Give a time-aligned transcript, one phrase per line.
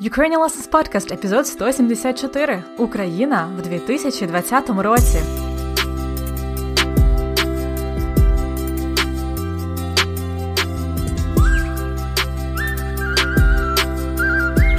[0.00, 2.62] Ukrainian Lessons Podcast, епізод 174.
[2.78, 5.20] Україна в 2020 році.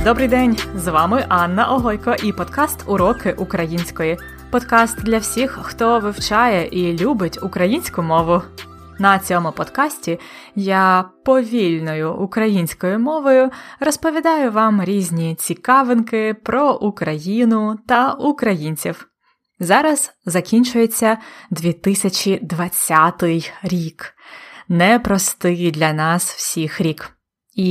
[0.04, 0.58] Добрий день!
[0.76, 4.18] З вами Анна Огойко і подкаст Уроки української.
[4.52, 8.42] Подкаст для всіх, хто вивчає і любить українську мову.
[9.02, 10.20] На цьому подкасті
[10.56, 19.08] я повільною українською мовою розповідаю вам різні цікавинки про Україну та українців.
[19.60, 21.18] Зараз закінчується
[21.52, 23.24] 2020
[23.64, 24.14] рік,
[24.68, 27.10] непростий для нас всіх рік.
[27.56, 27.70] І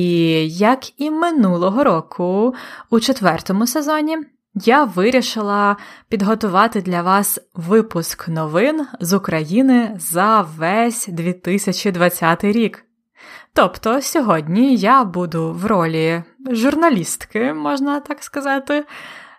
[0.49, 2.55] як і минулого року,
[2.91, 4.19] у четвертому сезоні
[4.55, 5.77] я вирішила
[6.09, 12.85] підготувати для вас випуск новин з України за весь 2020 рік.
[13.55, 18.85] Тобто сьогодні я буду в ролі журналістки, можна так сказати,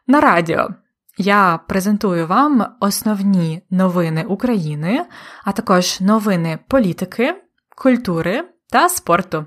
[0.08, 0.70] на радіо.
[1.18, 5.06] Я презентую вам основні новини України,
[5.44, 7.36] а також новини політики,
[7.78, 9.46] культури та спорту.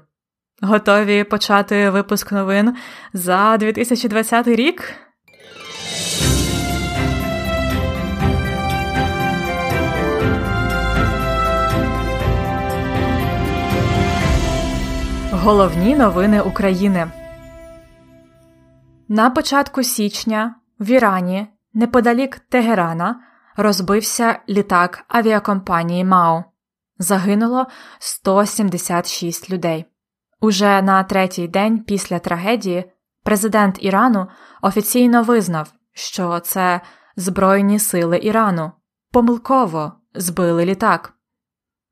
[0.62, 2.76] Готові почати випуск новин
[3.12, 5.03] за 2020 рік?
[15.44, 17.10] Головні новини України.
[19.08, 23.20] На початку січня в Ірані, неподалік Тегерана,
[23.56, 26.44] розбився літак авіакомпанії МАО.
[26.98, 27.66] Загинуло
[27.98, 29.84] 176 людей.
[30.40, 32.92] Уже на третій день після трагедії
[33.24, 34.26] президент Ірану
[34.62, 36.80] офіційно визнав, що це
[37.16, 38.72] Збройні сили Ірану
[39.12, 41.12] помилково збили літак.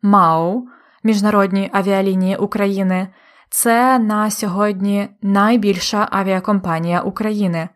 [0.03, 0.69] МАУ,
[1.05, 3.09] Міжнародні авіалінії України,
[3.55, 7.69] це на сьогодні найбільша авіакомпанія України,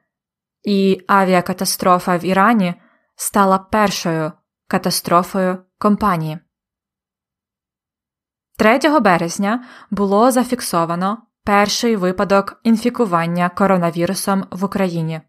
[0.62, 2.74] і авіакатастрофа в Ірані
[3.16, 4.32] стала першою
[4.68, 6.38] катастрофою компанії.
[8.58, 15.20] 3 березня було зафіксовано перший випадок інфікування коронавірусом в Україні.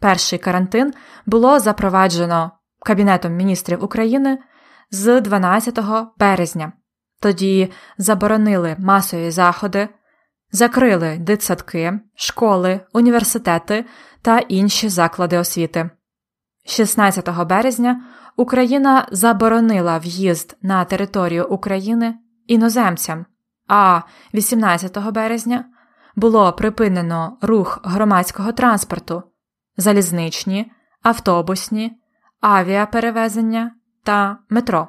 [0.00, 0.94] Перший карантин
[1.26, 2.50] було запроваджено
[2.82, 4.38] Кабінетом міністрів України
[4.90, 5.78] з 12
[6.18, 6.72] березня.
[7.20, 9.88] Тоді заборонили масові заходи,
[10.52, 13.84] закрили дитсадки, школи, університети
[14.22, 15.90] та інші заклади освіти.
[16.66, 18.02] 16 березня
[18.36, 22.14] Україна заборонила в'їзд на територію України
[22.46, 23.26] іноземцям,
[23.68, 24.00] а
[24.34, 25.64] 18 березня
[26.16, 29.22] було припинено рух громадського транспорту,
[29.76, 30.72] залізничні,
[31.02, 31.92] автобусні,
[32.40, 34.88] авіаперевезення та метро.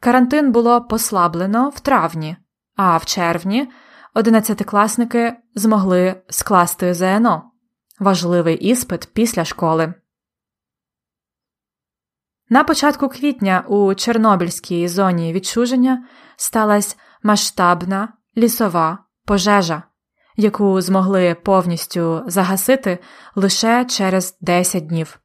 [0.00, 2.36] Карантин було послаблено в травні,
[2.76, 3.70] а в червні
[4.14, 7.50] одинадцятикласники змогли скласти ЗНО
[7.98, 9.94] важливий іспит після школи.
[12.48, 16.06] На початку квітня у Чорнобильській зоні відчуження
[16.36, 19.82] сталася масштабна лісова пожежа,
[20.36, 22.98] яку змогли повністю загасити
[23.34, 25.20] лише через 10 днів.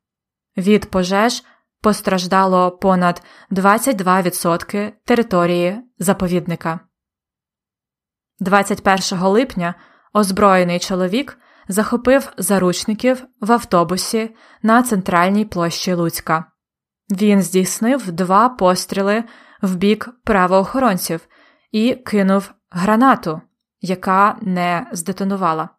[0.58, 1.44] Від пожеж
[1.86, 6.80] постраждало понад 22% території заповідника.
[8.40, 9.76] 21 липня
[10.14, 11.38] озброєний чоловік
[11.68, 16.46] захопив заручників в автобусі на центральній площі Луцька.
[17.12, 19.24] Він здійснив два постріли
[19.62, 21.28] в бік правоохоронців
[21.72, 23.42] і кинув гранату,
[23.82, 25.70] яка не здетонувала.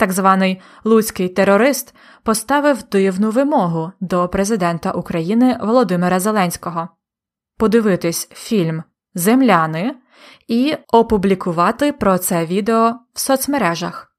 [0.00, 6.88] Так званий луцький терорист поставив дивну вимогу до президента України Володимира Зеленського
[7.58, 8.82] подивитись фільм
[9.14, 9.96] Земляни
[10.48, 14.12] і опублікувати про це відео в соцмережах.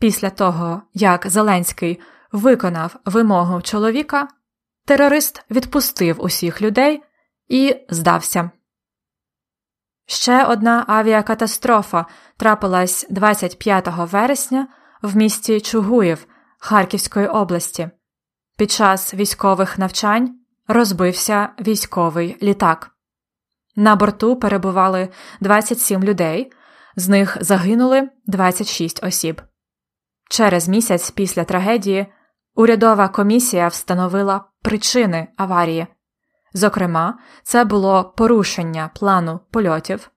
[0.00, 2.00] Після того, як Зеленський
[2.32, 4.28] виконав вимогу чоловіка,
[4.86, 7.02] терорист відпустив усіх людей
[7.48, 8.50] і здався.
[10.06, 14.68] Ще одна авіакатастрофа трапилась 25 вересня
[15.04, 16.26] в місті Чугуїв
[16.58, 17.90] Харківської області.
[18.56, 20.38] Під час військових навчань
[20.68, 22.90] розбився військовий літак.
[23.76, 25.08] На борту перебували
[25.40, 26.52] 27 людей,
[26.96, 29.42] з них загинули 26 осіб.
[30.30, 32.06] Через місяць після трагедії
[32.54, 35.86] урядова комісія встановила причини аварії.
[36.52, 40.10] Зокрема, це було порушення плану польотів,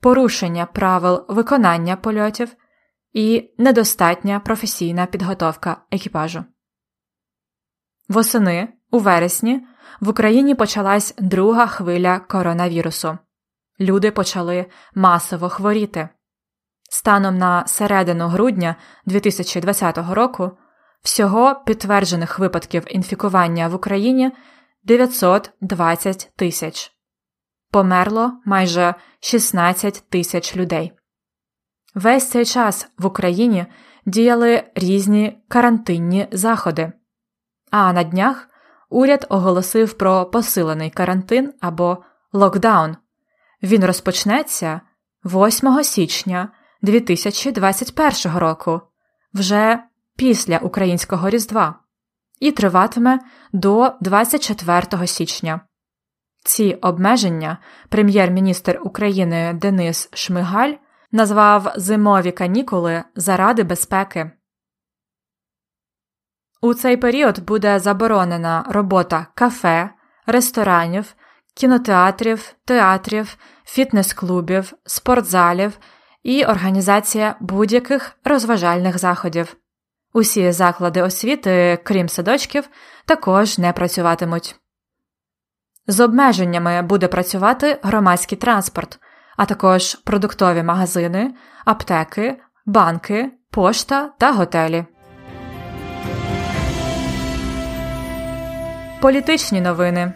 [0.00, 2.56] порушення правил виконання польотів
[3.12, 6.44] і недостатня професійна підготовка екіпажу.
[8.08, 9.66] Восени у вересні
[10.00, 13.18] в Україні почалась друга хвиля коронавірусу.
[13.80, 16.08] Люди почали масово хворіти.
[16.90, 18.76] Станом на середину грудня
[19.06, 20.50] 2020 року
[21.02, 24.32] всього підтверджених випадків інфікування в Україні
[24.84, 26.92] 920 тисяч.
[27.70, 30.92] Померло майже 16 тисяч людей.
[31.94, 33.66] Весь цей час в Україні
[34.06, 36.92] діяли різні карантинні заходи.
[37.70, 38.48] А на днях
[38.88, 42.96] уряд оголосив про посилений карантин або локдаун.
[43.62, 44.80] Він розпочнеться
[45.24, 46.48] 8 січня
[46.82, 48.80] 2021 року,
[49.34, 49.78] вже
[50.16, 51.74] після українського Різдва,
[52.40, 53.18] і триватиме
[53.52, 55.60] до 24 січня.
[56.44, 57.58] Ці обмеження
[57.88, 60.74] прем'єр-міністр України Денис Шмигаль
[61.12, 64.30] назвав зимові канікули заради безпеки.
[66.62, 69.90] У цей період буде заборонена робота кафе,
[70.26, 71.14] ресторанів,
[71.54, 75.78] кінотеатрів, театрів, фітнес-клубів, спортзалів
[76.22, 79.56] і організація будь-яких розважальних заходів.
[80.12, 82.68] Усі заклади освіти, крім садочків,
[83.04, 84.56] також не працюватимуть.
[85.86, 88.98] З обмеженнями буде працювати громадський транспорт,
[89.40, 91.34] а також продуктові магазини,
[91.64, 94.84] аптеки, банки, пошта та готелі.
[99.00, 100.12] Політичні новини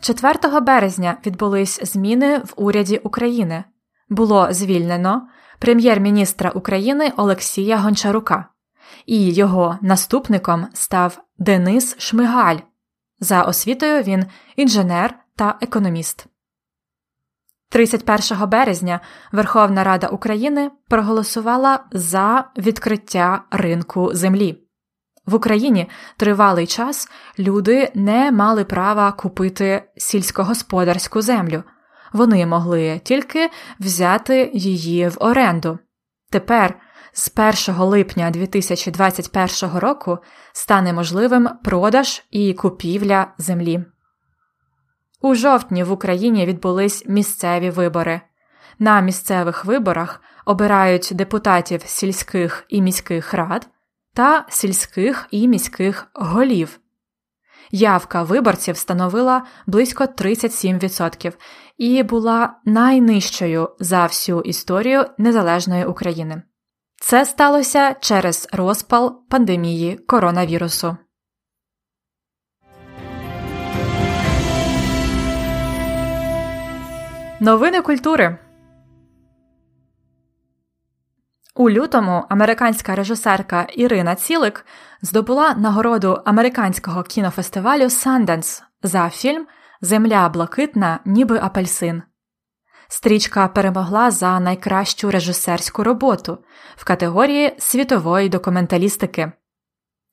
[0.00, 3.64] 4 березня відбулись зміни в уряді України.
[4.08, 5.28] Було звільнено
[5.58, 8.48] прем'єр-міністра України Олексія Гончарука,
[9.06, 12.58] і його наступником став Денис Шмигаль.
[13.20, 14.24] За освітою він
[14.56, 16.26] інженер та економіст.
[17.74, 19.00] 31 березня
[19.32, 24.58] Верховна Рада України проголосувала за відкриття ринку землі.
[25.26, 31.62] В Україні тривалий час люди не мали права купити сільськогосподарську землю,
[32.12, 33.50] вони могли тільки
[33.80, 35.78] взяти її в оренду.
[36.30, 36.74] Тепер,
[37.12, 37.32] з
[37.68, 40.18] 1 липня 2021 року,
[40.52, 43.84] стане можливим продаж і купівля землі.
[45.24, 48.20] У жовтні в Україні відбулись місцеві вибори.
[48.78, 53.68] На місцевих виборах обирають депутатів сільських і міських рад
[54.14, 56.80] та сільських і міських голів.
[57.70, 61.32] Явка виборців становила близько 37%
[61.78, 66.42] і була найнижчою за всю історію незалежної України.
[67.00, 70.96] Це сталося через розпал пандемії коронавірусу.
[77.44, 78.38] Новини культури
[81.54, 84.66] у лютому американська режисерка Ірина Цілик
[85.02, 89.46] здобула нагороду американського кінофестивалю Санденс за фільм
[89.80, 92.02] Земля блакитна, ніби апельсин.
[92.88, 96.38] Стрічка перемогла за найкращу режисерську роботу
[96.76, 99.32] в категорії світової документалістики.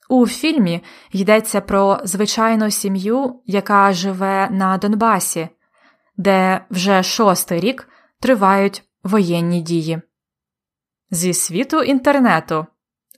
[0.10, 5.50] У фільмі йдеться про звичайну сім'ю, яка живе на Донбасі,
[6.22, 7.90] де вже шостий рік
[8.20, 10.02] тривають воєнні дії.
[11.12, 12.66] Зі світу інтернету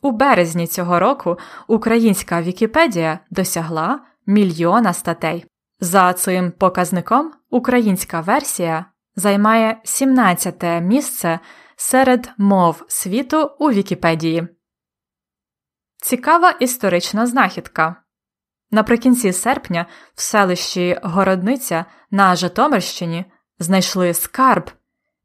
[0.02, 5.46] у березні цього року українська Вікіпедія досягла мільйона статей.
[5.80, 8.86] За цим показником українська версія
[9.16, 11.40] займає 17 місце
[11.76, 14.48] серед мов світу у Вікіпедії.
[15.98, 18.03] Цікава історична знахідка.
[18.74, 23.26] Наприкінці серпня в селищі Городниця на Житомирщині
[23.60, 24.72] знайшли скарб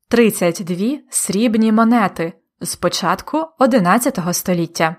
[0.08, 4.96] 32 срібні монети з початку XI століття.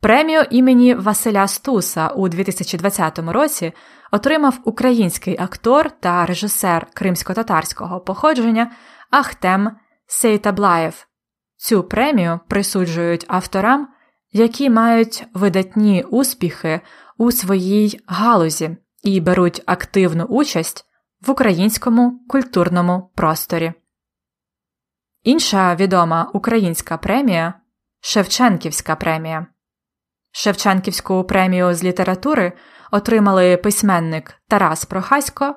[0.00, 3.72] Премію імені Василя Стуса у 2020 році
[4.10, 8.72] отримав український актор та режисер кримсько-татарського походження
[9.10, 9.70] Ахтем
[10.06, 11.06] Сейтаблаєв.
[11.56, 13.88] Цю премію присуджують авторам,
[14.36, 16.80] які мають видатні успіхи
[17.18, 20.84] у своїй галузі і беруть активну участь
[21.26, 23.72] в українському культурному просторі.
[25.22, 27.54] Інша відома українська премія
[28.00, 29.46] Шевченківська премія.
[30.32, 32.52] Шевченківську премію з літератури
[32.90, 35.54] отримали письменник Тарас Прохасько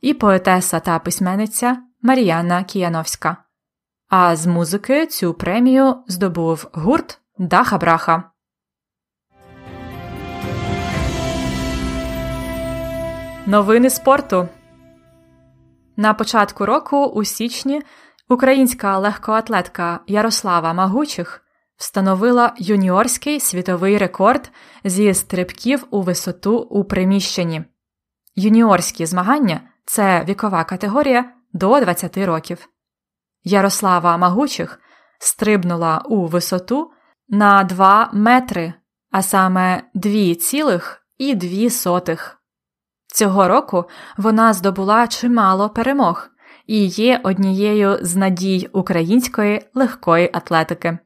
[0.00, 3.36] і поетеса та письменниця Мар'яна Кіяновська.
[4.08, 8.30] А з музики цю премію здобув гурт Даха Браха.
[13.46, 14.48] Новини спорту
[15.96, 17.82] на початку року у січні
[18.28, 21.44] українська легкоатлетка Ярослава Магучих
[21.76, 24.50] встановила юніорський світовий рекорд
[24.84, 27.64] зі стрибків у висоту у приміщенні.
[28.34, 32.68] Юніорські змагання це вікова категорія до 20 років.
[33.44, 34.80] Ярослава Магучих
[35.18, 36.92] стрибнула у висоту
[37.28, 38.74] на 2 метри,
[39.10, 42.32] а саме 2,2.
[43.06, 43.84] Цього року
[44.16, 46.28] вона здобула чимало перемог
[46.66, 50.98] і є однією з надій української легкої атлетики.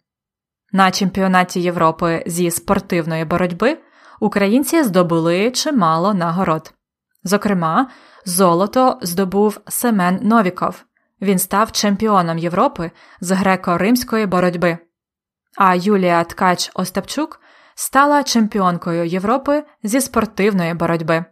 [0.72, 3.78] На чемпіонаті Європи зі спортивної боротьби
[4.20, 6.72] українці здобули чимало нагород.
[7.24, 7.90] Зокрема,
[8.24, 10.84] золото здобув Семен Новіков.
[11.20, 14.78] Він став чемпіоном Європи з греко-римської боротьби.
[15.56, 17.40] А Юлія Ткач Остапчук
[17.74, 21.24] стала чемпіонкою Європи зі спортивної боротьби.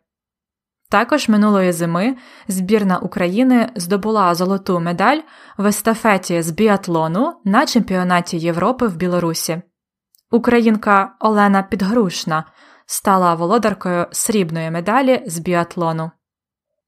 [0.90, 2.16] Також минулої зими
[2.48, 5.20] збірна України здобула золоту медаль
[5.58, 9.62] в естафеті з біатлону на чемпіонаті Європи в Білорусі.
[10.30, 12.44] Українка Олена Підгрушна
[12.86, 16.10] стала володаркою срібної медалі з біатлону.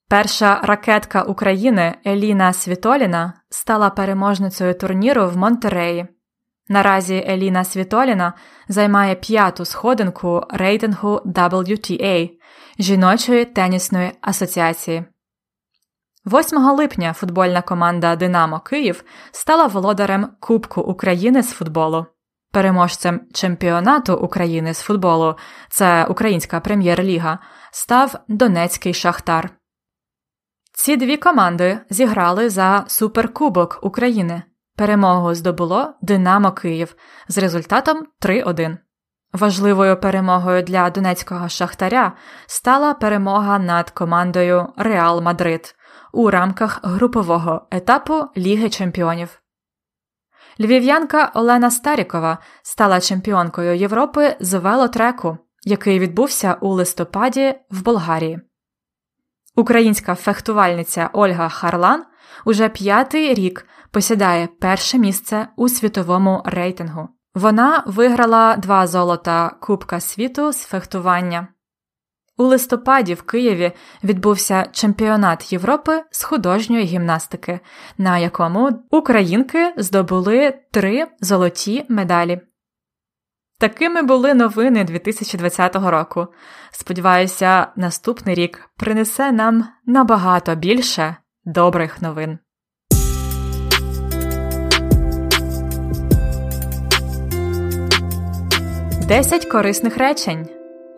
[0.09, 6.16] Перша ракетка України Еліна Світоліна стала переможницею турніру в Монтереї.
[6.69, 8.33] Наразі Еліна Світоліна
[8.69, 12.31] займає п'яту сходинку рейтингу WTA
[12.79, 15.05] жіночої тенісної асоціації.
[16.27, 22.07] 8 липня футбольна команда Динамо Київ стала володарем Кубку України з футболу.
[22.53, 25.35] Переможцем чемпіонату України з футболу,
[25.69, 27.39] це Українська прем'єр-ліга,
[27.73, 29.51] став Донецький Шахтар.
[30.73, 34.43] Ці дві команди зіграли за Суперкубок України.
[34.77, 36.97] Перемогу здобуло Динамо Київ
[37.29, 38.77] з результатом 3-1.
[39.33, 42.13] Важливою перемогою для донецького шахтаря
[42.47, 45.75] стала перемога над командою Реал Мадрид
[46.13, 49.43] у рамках групового етапу Ліги Чемпіонів.
[50.61, 58.41] Львів'янка Олена Старікова стала чемпіонкою Європи з велотреку, який відбувся у листопаді в Болгарії.
[59.57, 62.05] Українська фехтувальниця Ольга Харлан
[62.45, 67.09] уже п'ятий рік посідає перше місце у світовому рейтингу.
[67.35, 71.49] Вона виграла два золота Кубка світу з фехтування.
[72.39, 73.73] У листопаді в Києві
[74.05, 77.61] відбувся чемпіонат Європи з художньої гімнастики,
[77.99, 82.41] на якому українки здобули три золоті медалі.
[83.59, 86.27] Такими були новини 2020 року.
[86.71, 92.39] Сподіваюся, наступний рік принесе нам набагато більше добрих новин.
[99.09, 100.49] Десять корисних речень.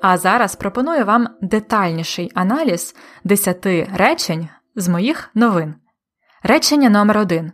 [0.02, 5.74] А зараз пропоную вам детальніший аналіз 10 речень з моїх новин.
[6.42, 7.52] Речення номер 1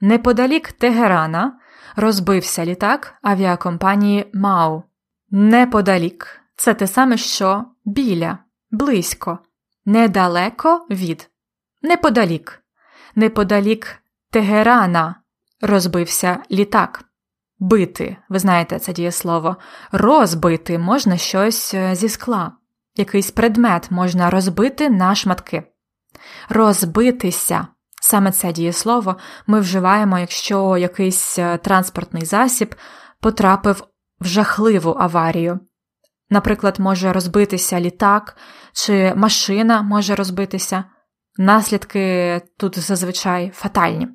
[0.00, 1.58] Неподалік Тегерана
[1.96, 4.82] розбився літак авіакомпанії Мау.
[5.30, 8.38] Неподалік це те саме, що біля,
[8.70, 9.38] близько,
[9.84, 11.30] недалеко від,
[11.82, 12.62] неподалік,
[13.14, 13.96] неподалік
[14.30, 15.14] Тегерана
[15.60, 17.04] розбився літак.
[17.58, 19.56] Бити, ви знаєте це дієслово,
[19.92, 22.52] розбити можна щось е, зі скла,
[22.96, 25.62] якийсь предмет можна розбити на шматки.
[26.48, 27.66] Розбитися
[28.06, 32.74] Саме це дієслово ми вживаємо, якщо якийсь е, транспортний засіб
[33.20, 33.84] потрапив
[34.20, 35.60] в жахливу аварію.
[36.30, 38.36] Наприклад, може розбитися літак,
[38.72, 40.84] чи машина може розбитися.
[41.36, 44.08] Наслідки тут зазвичай фатальні.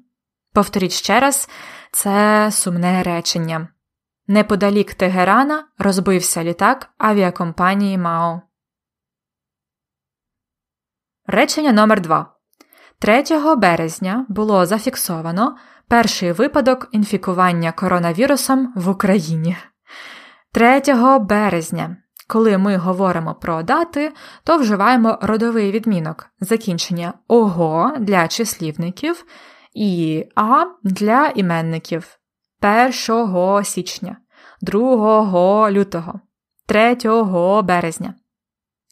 [0.54, 1.50] Повторіть ще раз,
[1.92, 3.68] це сумне речення.
[4.28, 8.42] Неподалік Тегерана розбився літак авіакомпанії МАУ.
[11.28, 12.36] Речення номер 2
[13.00, 13.24] 3
[13.58, 19.58] березня було зафіксовано перший випадок інфікування коронавірусом в Україні.
[20.52, 20.82] 3
[21.20, 24.14] березня, коли ми говоримо про дати,
[24.44, 29.26] то вживаємо родовий відмінок закінчення ого для числівників
[29.80, 32.20] і а для іменників
[32.62, 34.18] 1 січня,
[34.62, 36.20] 2 лютого,
[36.66, 36.98] 3
[37.62, 38.14] березня.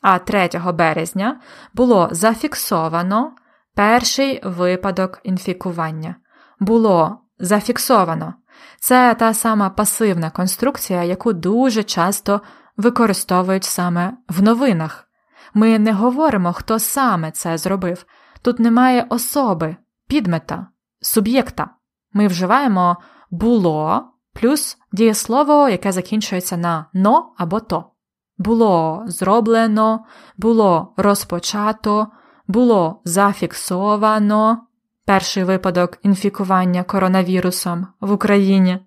[0.02, 1.42] А 3 березня
[1.74, 3.32] було зафіксовано
[3.76, 6.16] Перший випадок інфікування
[6.60, 8.34] було зафіксовано.
[8.80, 12.42] Це та сама пасивна конструкція, яку дуже часто
[12.78, 15.08] використовують саме в новинах.
[15.54, 18.06] Ми не говоримо, хто саме це зробив.
[18.42, 19.76] Тут немає особи,
[20.08, 20.68] підмета,
[21.02, 21.70] суб'єкта.
[22.14, 22.98] Ми вживаємо
[23.32, 27.92] було плюс дієслово, яке закінчується на но або то.
[28.38, 30.06] Було зроблено,
[30.38, 32.08] було розпочато
[32.48, 34.68] було зафіксовано
[35.06, 38.86] перший випадок інфікування коронавірусом в Україні.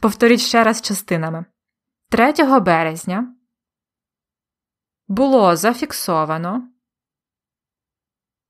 [0.00, 1.44] Повторіть ще раз частинами.
[2.10, 3.34] 3 березня
[5.08, 6.68] було зафіксовано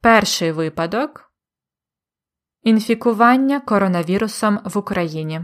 [0.01, 1.26] перший випадок
[2.67, 5.41] Інфікування коронавірусом в Україні.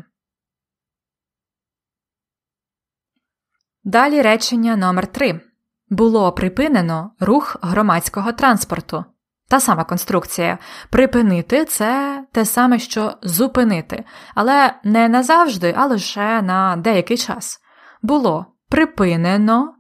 [3.84, 5.40] Далі речення номер 3
[5.88, 9.04] Було припинено рух громадського транспорту.
[9.48, 10.58] Та сама конструкція.
[10.90, 17.60] Припинити це те саме, що зупинити, але не назавжди, а лише на деякий час.
[18.02, 19.74] Було припинено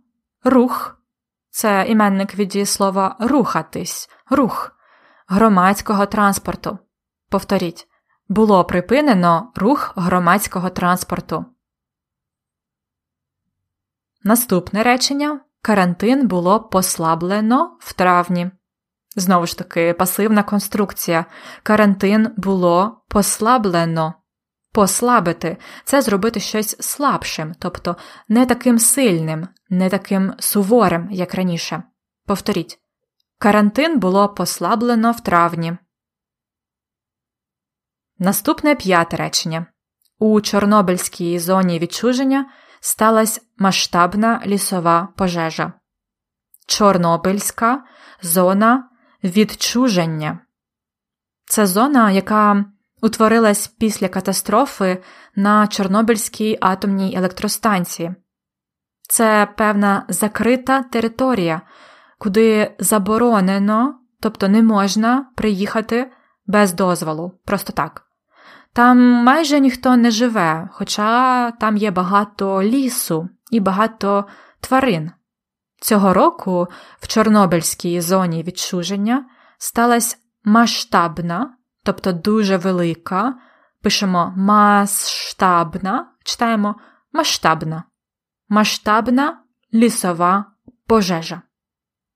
[0.44, 0.98] рух.
[1.50, 4.76] Це іменник від дієслова рухатись, рух
[5.26, 6.78] громадського транспорту.
[7.32, 7.88] Повторіть,
[8.28, 11.44] було припинено рух громадського транспорту.
[14.24, 18.50] Наступне речення карантин було послаблено в травні.
[19.16, 21.24] Знову ж таки, пасивна конструкція.
[21.62, 24.14] Карантин було послаблено.
[24.72, 27.96] Послабити це зробити щось слабшим, тобто
[28.28, 31.82] не таким сильним, не таким суворим, як раніше.
[32.26, 32.78] Повторіть.
[33.38, 35.76] Карантин було послаблено в травні.
[38.22, 39.66] Наступне п'яте речення.
[40.18, 42.46] У Чорнобильській зоні відчуження
[42.80, 45.72] сталася масштабна лісова пожежа.
[46.66, 47.84] Чорнобильська
[48.22, 48.88] зона
[49.24, 50.38] відчуження.
[51.44, 52.64] Це зона, яка
[53.00, 55.02] утворилась після катастрофи
[55.36, 58.14] на Чорнобильській атомній електростанції.
[59.08, 61.60] Це певна закрита територія,
[62.18, 66.12] куди заборонено, тобто не можна приїхати
[66.46, 68.11] без дозволу, просто так.
[68.74, 74.24] Там майже ніхто не живе, хоча там є багато лісу і багато
[74.60, 75.10] тварин.
[75.80, 76.68] Цього року
[77.00, 79.26] в Чорнобильській зоні відчуження
[79.58, 83.34] сталася масштабна, тобто дуже велика,
[83.82, 86.74] пишемо масштабна, читаємо
[87.12, 87.84] масштабна,
[88.48, 89.42] масштабна
[89.74, 90.44] лісова
[90.86, 91.42] пожежа.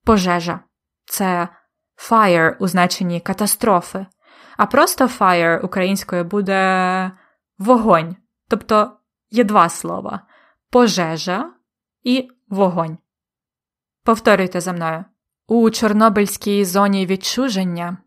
[0.04, 0.60] Пожежа
[1.04, 1.48] це
[2.10, 4.06] fire у значенні катастрофи,
[4.56, 7.12] а просто fire українською буде
[7.58, 8.16] вогонь.
[8.48, 8.96] Тобто
[9.30, 10.26] є два слова
[10.70, 11.52] пожежа
[12.02, 12.98] і вогонь.
[14.04, 15.04] Повторюйте за мною.
[15.46, 17.98] У Чорнобильській зоні відчуження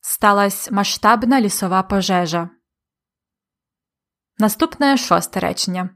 [0.00, 2.50] сталася масштабна лісова пожежа.
[4.38, 5.90] Наступне шосте речення.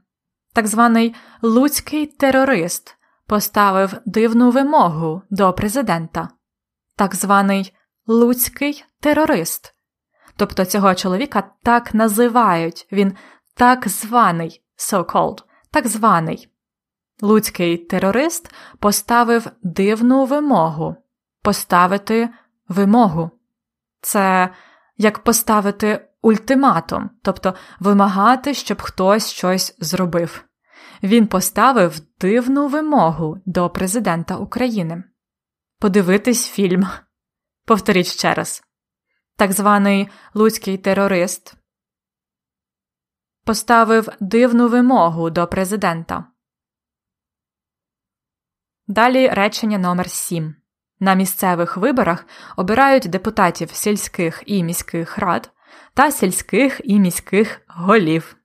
[0.53, 6.29] Так званий Луцький терорист поставив дивну вимогу до президента.
[6.95, 7.76] Так званий
[8.07, 9.73] Луцький терорист.
[10.35, 13.13] Тобто цього чоловіка так називають, він
[13.55, 16.49] так званий so-called, так званий.
[17.21, 20.95] Луцький терорист поставив дивну вимогу
[21.41, 22.29] поставити
[22.67, 23.31] вимогу.
[24.01, 24.49] Це
[24.97, 30.45] як поставити ультиматум, тобто вимагати, щоб хтось щось зробив.
[31.03, 35.03] Він поставив дивну вимогу до президента України.
[35.79, 36.87] Подивитись фільм.
[37.67, 38.63] Повторіть ще раз.
[39.35, 41.55] Так званий луцький терорист
[43.43, 46.25] поставив дивну вимогу до президента.
[48.87, 50.55] Далі речення номер 7
[50.99, 52.25] На місцевих виборах
[52.57, 55.51] обирають депутатів сільських і міських рад
[55.93, 58.37] та сільських і міських голів.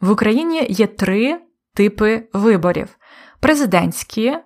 [0.00, 1.40] В Україні є три
[1.74, 2.98] типи виборів:
[3.40, 4.38] президентські,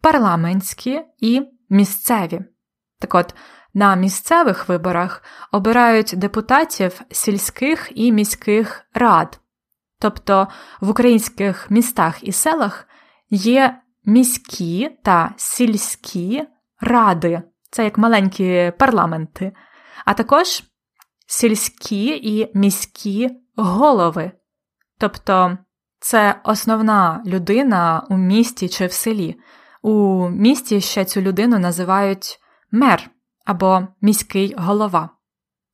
[0.00, 2.44] парламентські і місцеві.
[2.98, 3.34] Так от,
[3.74, 9.40] на місцевих виборах обирають депутатів сільських і міських рад.
[10.00, 10.48] Тобто
[10.80, 12.88] в українських містах і селах
[13.30, 16.44] є міські та сільські
[16.80, 19.52] ради, це як маленькі парламенти,
[20.04, 20.62] а також
[21.26, 24.32] сільські і міські голови.
[24.98, 25.58] Тобто
[26.00, 29.36] це основна людина у місті чи в селі.
[29.82, 33.10] У місті ще цю людину називають мер
[33.44, 35.10] або міський голова.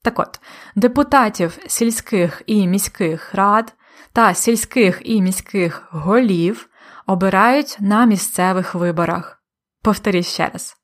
[0.03, 0.41] Так от,
[0.75, 3.75] депутатів сільських і міських рад
[4.13, 6.69] та сільських і міських голів
[7.07, 9.43] обирають на місцевих виборах.
[9.83, 10.77] Повторіть ще раз.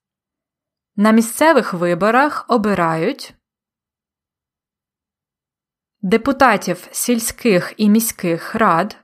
[0.96, 3.34] На місцевих виборах обирають
[6.00, 8.96] депутатів сільських і міських рад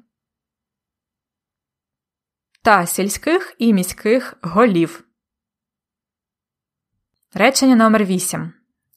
[2.62, 5.03] та сільських і міських голів.
[7.36, 8.52] Речення номер 8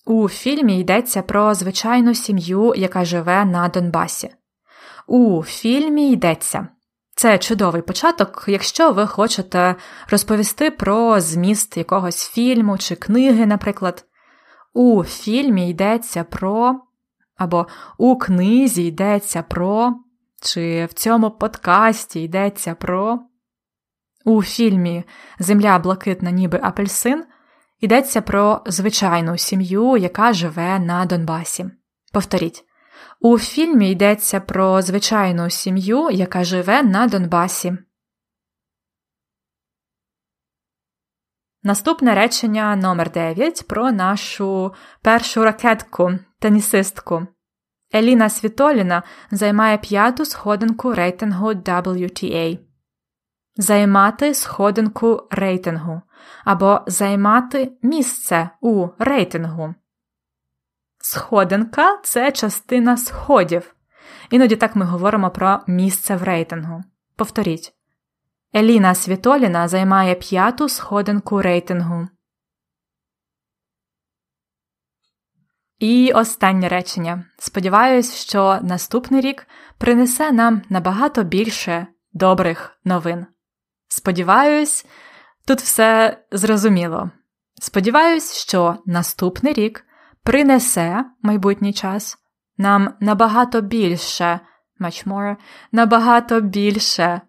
[0.06, 4.30] У фільмі йдеться про звичайну сім'ю, яка живе на Донбасі.
[5.08, 6.68] У фільмі йдеться.
[7.16, 9.76] Це чудовий початок, якщо ви хочете
[10.10, 14.06] розповісти про зміст якогось фільму чи книги, наприклад.
[14.74, 16.82] У фільмі йдеться про,
[17.38, 19.94] або у книзі йдеться про,
[20.42, 23.20] чи в цьому подкасті йдеться про.
[24.26, 25.04] У фільмі
[25.40, 27.24] Земля блакитна, ніби апельсин
[27.80, 31.66] Йдеться про звичайну сім'ю, яка живе на Донбасі.
[32.14, 32.64] Повторіть.
[33.20, 37.78] У фільмі йдеться про звичайну сім'ю, яка живе на Донбасі.
[41.64, 47.28] Наступне речення номер 9 про нашу першу ракетку, тенісистку.
[47.96, 52.60] Еліна Світоліна займає п'яту сходинку рейтингу WTA.
[53.56, 56.02] Займати сходинку рейтингу
[56.46, 59.76] або займати місце у рейтингу.
[60.98, 63.76] Сходинка це частина сходів.
[64.30, 66.84] Іноді так ми говоримо про місце в рейтингу.
[67.16, 67.74] Повторіть.
[68.56, 72.08] Еліна Світоліна займає п'яту сходинку рейтингу.
[75.80, 77.26] І останнє речення.
[77.38, 83.26] Сподіваюсь, що наступний рік принесе нам набагато більше добрих новин.
[83.88, 84.86] Сподіваюсь,
[85.48, 87.12] тут все зрозуміло.
[87.62, 89.86] Сподіваюсь, що наступний рік
[90.24, 92.18] принесе майбутній час
[92.58, 94.40] нам набагато більше,
[94.80, 95.36] much more,
[95.72, 97.22] набагато більше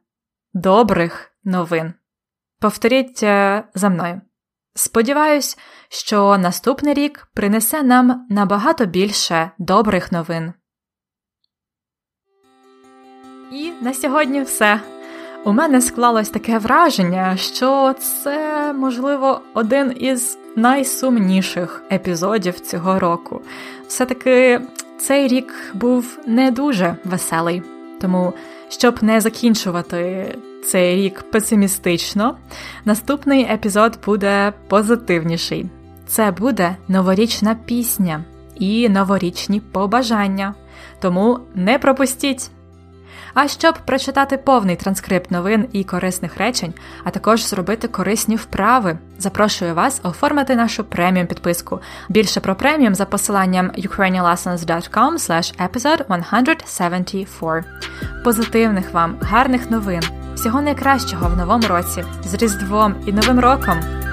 [0.53, 1.95] добрих новин.
[2.61, 4.21] Повторіть е, за мною.
[4.75, 10.53] Сподіваюсь, що наступний рік принесе нам набагато більше добрих новин.
[13.53, 14.98] І на сьогодні все.
[15.45, 23.41] У мене склалось таке враження, що це, можливо, один із найсумніших епізодів цього року.
[23.87, 24.61] Все-таки
[24.99, 27.63] цей рік був не дуже веселий,
[28.01, 28.33] тому
[28.69, 32.37] щоб не закінчувати цей рік песимістично,
[32.85, 35.67] наступний епізод буде позитивніший.
[36.07, 38.25] Це буде новорічна пісня
[38.55, 40.55] і новорічні побажання.
[41.01, 42.51] Тому не пропустіть!
[43.35, 49.75] А щоб прочитати повний транскрипт новин і корисних речень, а також зробити корисні вправи, запрошую
[49.75, 51.81] вас оформити нашу преміум підписку.
[52.09, 55.13] Більше про преміум за посиланням ukrainianlessons.com
[55.69, 57.65] episode 174.
[58.25, 60.03] Позитивних вам, гарних новин,
[60.35, 64.08] всього найкращого в новому році з Різдвом і Новим роком!